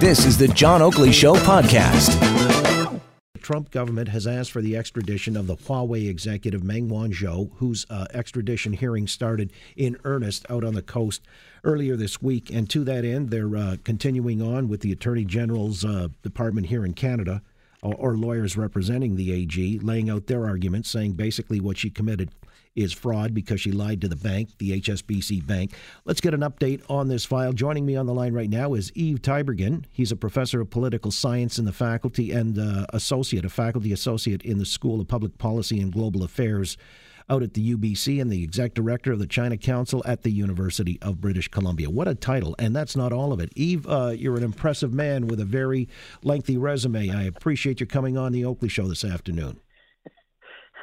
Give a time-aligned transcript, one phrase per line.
[0.00, 2.18] This is the John Oakley Show podcast.
[3.32, 7.86] The Trump government has asked for the extradition of the Huawei executive Meng Wanzhou, whose
[7.88, 11.22] uh, extradition hearing started in earnest out on the coast
[11.62, 12.50] earlier this week.
[12.50, 16.84] And to that end, they're uh, continuing on with the Attorney General's uh, department here
[16.84, 17.40] in Canada,
[17.80, 22.30] or, or lawyers representing the AG, laying out their arguments, saying basically what she committed
[22.76, 25.74] is fraud because she lied to the bank, the HSBC Bank.
[26.04, 27.52] Let's get an update on this file.
[27.52, 29.84] Joining me on the line right now is Yves Tiberghien.
[29.90, 34.42] He's a professor of political science in the faculty and uh, associate, a faculty associate
[34.42, 36.76] in the School of Public Policy and Global Affairs
[37.30, 40.98] out at the UBC and the exec director of the China Council at the University
[41.00, 41.88] of British Columbia.
[41.88, 42.54] What a title!
[42.58, 43.50] And that's not all of it.
[43.56, 45.88] Yves, uh, you're an impressive man with a very
[46.22, 47.10] lengthy resume.
[47.10, 49.60] I appreciate you coming on the Oakley Show this afternoon.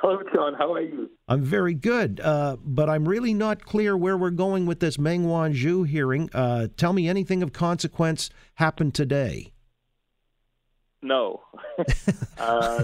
[0.02, 0.56] Hello, John.
[0.56, 1.12] How are you?
[1.28, 5.26] I'm very good, uh, but I'm really not clear where we're going with this Meng
[5.26, 6.28] Wanzhou hearing.
[6.34, 9.54] Uh, tell me anything of consequence happened today.
[11.04, 11.42] No.
[12.40, 12.84] uh,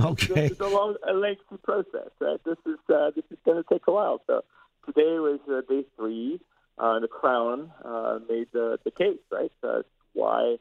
[0.00, 0.46] okay.
[0.46, 2.10] It's a long, a lengthy process.
[2.20, 2.40] Right?
[2.44, 4.20] This is uh, this is going to take a while.
[4.26, 4.42] So
[4.86, 6.40] today was uh, day three.
[6.78, 9.52] Uh, the Crown uh, made the, the case, right?
[9.62, 9.82] Uh,
[10.14, 10.56] why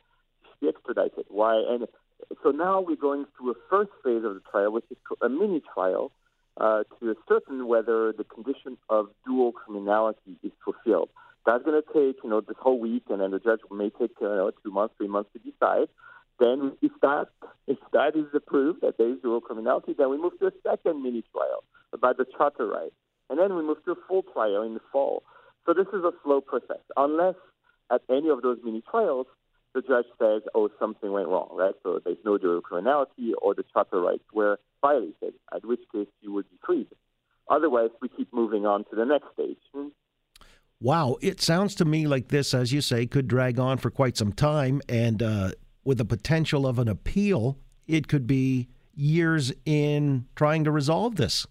[0.62, 1.26] be extradited?
[1.30, 1.64] Why?
[1.70, 1.88] And
[2.44, 5.62] so now we're going through a first phase of the trial, which is a mini
[5.74, 6.12] trial,
[6.60, 11.10] uh, to ascertain whether the condition of dual criminality is fulfilled.
[11.46, 14.12] That's going to take, you know, this whole week, and then the judge may take,
[14.20, 15.88] you know, two months, three months to decide.
[16.40, 17.28] Then, if that
[17.68, 21.02] if that is approved that there is dual criminality, then we move to a second
[21.02, 22.94] mini trial about the charter right,
[23.30, 25.24] and then we move to a full trial in the fall.
[25.66, 27.36] So this is a slow process, unless
[27.92, 29.28] at any of those mini trials
[29.78, 31.76] the judge says, "Oh, something went wrong," right?
[31.84, 35.36] So there's no dual criminality, or the charter rights were violated.
[35.54, 36.88] At which case you would be freed.
[37.48, 39.58] Otherwise, we keep moving on to the next stage.
[40.82, 44.18] Wow, it sounds to me like this, as you say, could drag on for quite
[44.18, 45.52] some time, and uh,
[45.84, 47.58] with the potential of an appeal,
[47.88, 51.46] it could be years in trying to resolve this.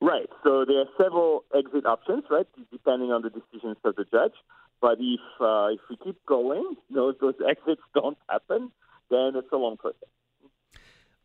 [0.00, 0.30] Right.
[0.42, 4.32] So there are several exit options, right, depending on the decisions of the judge.
[4.80, 8.70] But if uh, if we keep going, those those exits don't happen,
[9.10, 10.08] then it's a long process.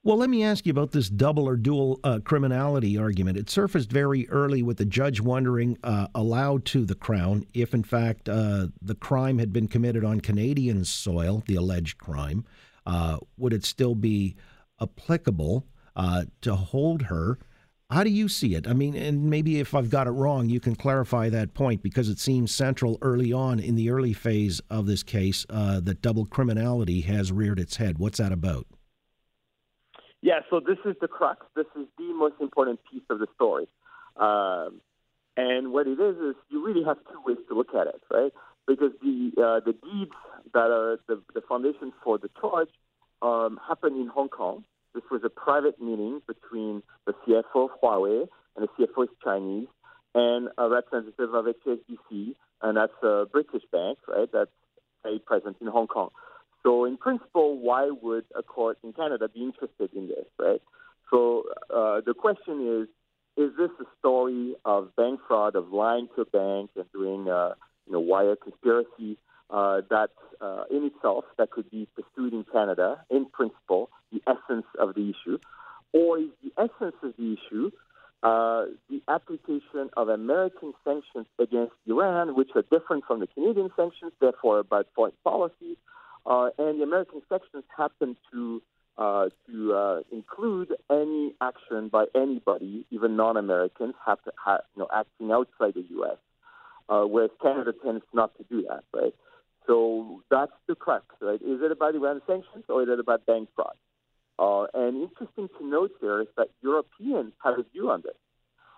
[0.05, 3.37] Well, let me ask you about this double or dual uh, criminality argument.
[3.37, 7.81] It surfaced very early with the judge wondering, uh, aloud to the Crown, if in
[7.81, 12.45] fact uh, the crime had been committed on Canadian soil, the alleged crime,
[12.85, 14.35] uh, would it still be
[14.79, 17.39] applicable uh, to hold her?
[17.91, 18.67] How do you see it?
[18.67, 22.09] I mean, and maybe if I've got it wrong, you can clarify that point because
[22.09, 26.25] it seems central early on in the early phase of this case uh, that double
[26.25, 27.99] criminality has reared its head.
[27.99, 28.65] What's that about?
[30.21, 31.45] Yeah, so this is the crux.
[31.55, 33.67] This is the most important piece of the story.
[34.17, 34.81] Um,
[35.37, 38.33] and what it is is you really have two ways to look at it, right?
[38.67, 40.15] Because the uh, the deeds
[40.53, 42.69] that are the, the foundation for the charge
[43.21, 44.63] um, in Hong Kong.
[44.95, 49.67] This was a private meeting between the CFO of Huawei and the CFO is Chinese
[50.15, 54.29] and a representative of HSBC, and that's a British bank, right?
[54.31, 54.49] That's
[55.05, 56.09] a present in Hong Kong.
[56.63, 60.61] So, in principle, why would a court in Canada be interested in this, right?
[61.11, 62.87] So, uh, the question is
[63.37, 67.53] is this a story of bank fraud, of lying to a bank and doing, uh,
[67.85, 69.17] you know, wire conspiracy
[69.49, 73.89] uh, that uh, in itself that could be pursued in Canada, in principle,
[74.27, 75.37] essence of the issue,
[75.93, 77.71] or is the essence of the issue
[78.25, 84.13] uh, the application of American sanctions against Iran, which are different from the Canadian sanctions,
[84.19, 85.77] therefore about foreign policy,
[86.25, 88.63] uh, and the American sanctions happen to
[88.97, 94.87] uh, to uh, include any action by anybody, even non-Americans, have to have, you know
[94.91, 96.17] acting outside the U.S.
[96.89, 99.13] Uh, whereas Canada tends not to do that, right?
[99.67, 101.41] So that's the crux, right?
[101.41, 103.75] Is it about Iran sanctions or is it about bank fraud?
[104.37, 108.15] Uh, and interesting to note here is that Europeans have a view on this.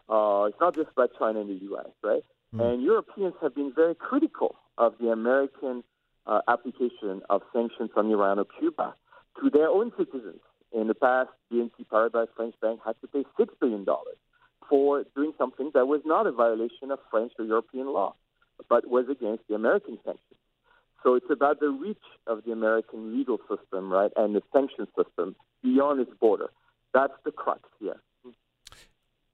[0.09, 2.24] Uh, it's not just about China and the U.S., right?
[2.56, 2.74] Mm.
[2.74, 5.83] And Europeans have been very critical of the American
[6.25, 8.94] uh, application of sanctions on Iran or Cuba
[9.42, 10.42] to their own citizens.
[10.71, 13.86] In the past, BNP Paribas French bank had to pay $6 billion
[14.69, 18.13] for doing something that was not a violation of French or European law.
[18.69, 20.37] but was against the American sanctions.
[21.07, 25.38] So it's about the reach of the American legal system, right, and the sanction system
[25.63, 26.50] beyond its border.
[26.94, 28.01] That's the crux here.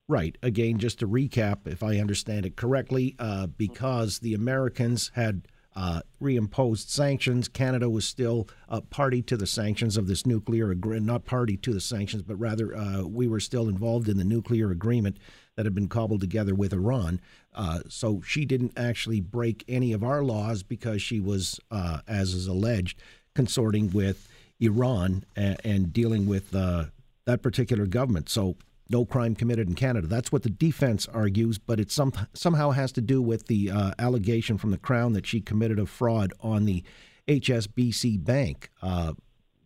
[0.08, 0.38] Right.
[0.44, 6.02] Again, just to recap, if I understand it correctly, uh, because the Americans had uh,
[6.22, 11.26] reimposed sanctions, Canada was still a party to the sanctions of this nuclear agreement, not
[11.26, 15.18] party to the sanctions, but rather uh, we were still involved in the nuclear agreement
[15.56, 17.20] that had been cobbled together with Iran.
[17.54, 22.34] Uh, so she didn't actually break any of our laws because she was, uh, as
[22.34, 23.00] is alleged,
[23.36, 24.28] consorting with
[24.60, 26.86] Iran and, and dealing with uh,
[27.26, 28.30] that particular government.
[28.30, 28.56] So
[28.90, 30.08] no crime committed in Canada.
[30.08, 33.92] That's what the defense argues, but it some, somehow has to do with the uh,
[34.00, 36.84] allegation from the Crown that she committed a fraud on the
[37.28, 38.70] HSBC Bank.
[38.82, 39.14] Uh,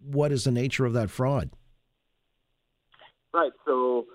[0.03, 1.49] what is the nature of that fraud?
[3.33, 3.51] Right.
[3.65, 4.05] So,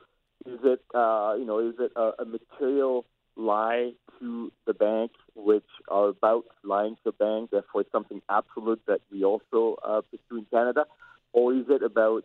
[0.47, 3.05] is it uh, you know is it a, a, material
[3.37, 7.51] lie to the bank, which are about lying to the bank?
[7.51, 10.87] Therefore, it's something absolute that we also uh, pursue in Canada,
[11.33, 12.25] or is it about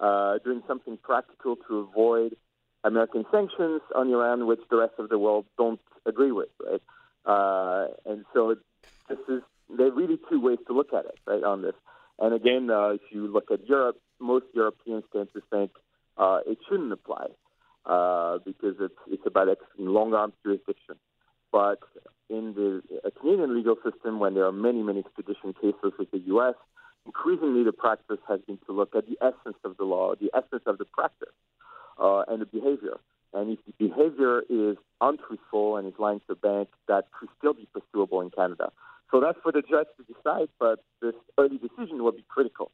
[0.00, 2.36] uh, doing something practical to avoid
[2.84, 6.82] American sanctions on Iran, which the rest of the world don't agree with, right?
[7.26, 8.56] Uh, and so
[9.08, 9.42] this is
[9.76, 11.44] there are really two ways to look at it, right?
[11.44, 11.74] On this,
[12.18, 15.70] and again, uh, if you look at Europe, most Europeans tend to think
[16.16, 17.26] uh, it shouldn't apply
[17.84, 19.48] uh, because it's it's about
[19.78, 20.96] long arm jurisdiction.
[21.52, 21.80] But
[22.28, 22.82] in the
[23.20, 26.54] Canadian legal system, when there are many many extradition cases with the U.S.,
[27.10, 30.62] increasingly the practice has been to look at the essence of the law, the essence
[30.66, 31.34] of the practice,
[31.98, 32.98] uh, and the behavior.
[33.34, 37.52] And if the behavior is untruthful and is lying to the bank, that could still
[37.52, 38.70] be pursuable in Canada.
[39.10, 42.70] So that's for the judge to decide, but this early decision will be critical.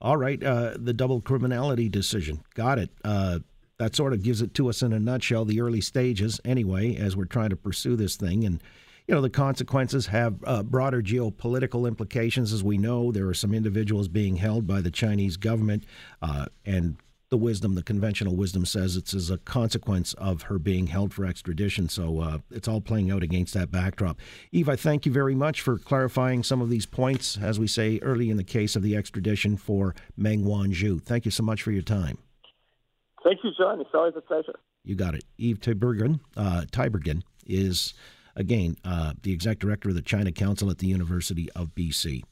[0.00, 2.42] All right, uh, the double criminality decision.
[2.54, 2.90] Got it.
[3.04, 3.38] Uh,
[3.78, 7.16] that sort of gives it to us in a nutshell, the early stages, anyway, as
[7.16, 8.44] we're trying to pursue this thing.
[8.44, 8.60] And
[9.06, 12.52] you know, the consequences have uh, broader geopolitical implications.
[12.52, 15.84] As we know, there are some individuals being held by the Chinese government,
[16.20, 16.96] uh, and
[17.32, 21.24] the wisdom, the conventional wisdom says it's as a consequence of her being held for
[21.24, 21.88] extradition.
[21.88, 24.20] So uh, it's all playing out against that backdrop.
[24.52, 27.98] Yves, I thank you very much for clarifying some of these points, as we say
[28.02, 31.00] early in the case of the extradition for Meng Wanzhou.
[31.00, 32.18] Thank you so much for your time.
[33.24, 33.80] Thank you, John.
[33.80, 34.58] It's always a pleasure.
[34.84, 35.24] You got it.
[35.38, 36.64] Yves Tiberghien, uh,
[37.46, 37.94] is
[38.36, 42.22] Again, uh, the exec director of the China Council at the University of BC.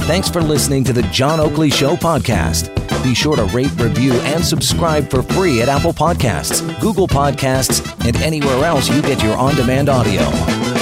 [0.00, 2.74] Thanks for listening to the John Oakley Show podcast.
[3.04, 8.16] Be sure to rate, review, and subscribe for free at Apple Podcasts, Google Podcasts, and
[8.16, 10.77] anywhere else you get your on demand audio.